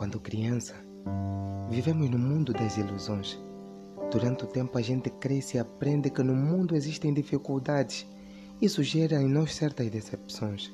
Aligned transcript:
Quando 0.00 0.18
criança, 0.18 0.72
vivemos 1.68 2.08
no 2.08 2.18
mundo 2.18 2.54
das 2.54 2.78
ilusões. 2.78 3.38
Durante 4.10 4.44
o 4.44 4.46
tempo, 4.46 4.78
a 4.78 4.80
gente 4.80 5.10
cresce 5.10 5.58
e 5.58 5.60
aprende 5.60 6.08
que 6.08 6.22
no 6.22 6.34
mundo 6.34 6.74
existem 6.74 7.12
dificuldades. 7.12 8.06
Isso 8.62 8.82
gera 8.82 9.20
em 9.20 9.28
nós 9.28 9.54
certas 9.54 9.90
decepções. 9.90 10.72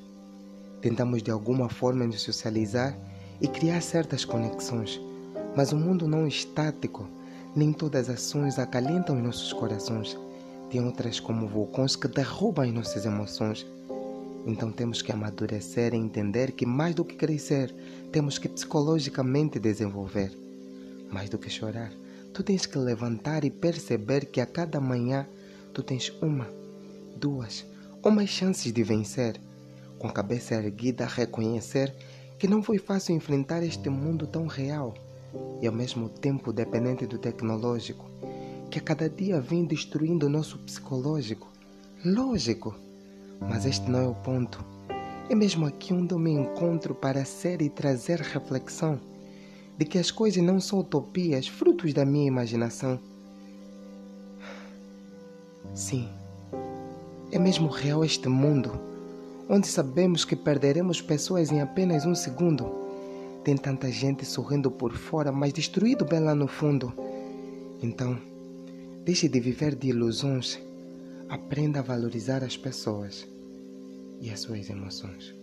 Tentamos 0.81 1.21
de 1.21 1.29
alguma 1.29 1.67
forma 1.67 2.07
nos 2.07 2.21
socializar 2.21 2.97
e 3.41 3.49
criar 3.49 3.81
certas 3.81 4.23
conexões, 4.23 4.97
mas 5.57 5.73
o 5.73 5.75
mundo 5.75 6.07
não 6.07 6.23
é 6.23 6.29
estático. 6.29 7.05
Nem 7.53 7.73
todas 7.73 8.09
as 8.09 8.15
ações 8.15 8.57
acalentam 8.57 9.17
os 9.17 9.23
nossos 9.23 9.51
corações. 9.51 10.17
Tem 10.69 10.81
outras 10.81 11.19
como 11.19 11.49
vulcões 11.49 11.97
que 11.97 12.07
derrubam 12.07 12.63
as 12.63 12.73
nossas 12.73 13.05
emoções 13.05 13.67
então 14.47 14.71
temos 14.71 15.01
que 15.01 15.11
amadurecer 15.11 15.93
e 15.93 15.97
entender 15.97 16.53
que 16.53 16.65
mais 16.65 16.95
do 16.95 17.03
que 17.03 17.15
crescer, 17.15 17.75
temos 18.13 18.37
que 18.37 18.47
psicologicamente 18.47 19.59
desenvolver. 19.59 20.31
Mais 21.11 21.29
do 21.29 21.37
que 21.37 21.49
chorar, 21.49 21.91
tu 22.33 22.41
tens 22.41 22.65
que 22.65 22.77
levantar 22.77 23.43
e 23.43 23.51
perceber 23.51 24.25
que 24.27 24.39
a 24.39 24.45
cada 24.45 24.79
manhã 24.79 25.27
tu 25.73 25.83
tens 25.83 26.09
uma, 26.21 26.47
duas 27.17 27.65
ou 28.01 28.09
mais 28.09 28.29
chances 28.29 28.71
de 28.71 28.83
vencer. 28.83 29.37
Com 29.99 30.07
a 30.07 30.13
cabeça 30.13 30.55
erguida, 30.55 31.05
reconhecer 31.05 31.93
que 32.39 32.47
não 32.47 32.63
foi 32.63 32.77
fácil 32.77 33.15
enfrentar 33.15 33.63
este 33.63 33.89
mundo 33.89 34.25
tão 34.25 34.47
real 34.47 34.93
e 35.61 35.67
ao 35.67 35.73
mesmo 35.73 36.07
tempo 36.07 36.53
dependente 36.53 37.05
do 37.05 37.17
tecnológico, 37.17 38.09
que 38.71 38.79
a 38.79 38.81
cada 38.81 39.09
dia 39.09 39.41
vem 39.41 39.65
destruindo 39.65 40.27
o 40.27 40.29
nosso 40.29 40.57
psicológico. 40.59 41.51
Lógico! 42.05 42.86
Mas 43.39 43.65
este 43.65 43.89
não 43.89 43.99
é 43.99 44.07
o 44.07 44.15
ponto. 44.15 44.63
É 45.29 45.35
mesmo 45.35 45.65
aqui 45.65 45.93
onde 45.93 46.13
eu 46.13 46.19
me 46.19 46.31
encontro 46.31 46.95
para 46.95 47.25
ser 47.25 47.61
e 47.61 47.69
trazer 47.69 48.19
reflexão 48.19 48.99
de 49.77 49.85
que 49.85 49.97
as 49.97 50.09
coisas 50.09 50.41
não 50.41 50.59
são 50.59 50.79
utopias, 50.79 51.47
frutos 51.47 51.93
da 51.93 52.05
minha 52.05 52.27
imaginação. 52.27 52.99
Sim, 55.73 56.09
é 57.31 57.37
mesmo 57.37 57.67
real 57.67 58.03
este 58.03 58.27
mundo, 58.27 58.79
onde 59.49 59.67
sabemos 59.67 60.25
que 60.25 60.35
perderemos 60.35 61.01
pessoas 61.01 61.51
em 61.51 61.61
apenas 61.61 62.05
um 62.05 62.15
segundo. 62.15 62.71
Tem 63.43 63.55
tanta 63.55 63.91
gente 63.91 64.25
sorrindo 64.25 64.71
por 64.71 64.93
fora, 64.93 65.31
mas 65.31 65.53
destruído 65.53 66.03
bem 66.05 66.21
lá 66.21 66.33
no 66.33 66.47
fundo. 66.47 66.91
Então, 67.81 68.17
deixe 69.05 69.27
de 69.29 69.39
viver 69.39 69.75
de 69.75 69.89
ilusões 69.89 70.59
Aprenda 71.29 71.79
a 71.79 71.83
valorizar 71.83 72.41
as 72.41 72.55
pessoas 72.55 73.27
e 74.21 74.31
as 74.31 74.39
suas 74.39 74.69
emoções. 74.69 75.36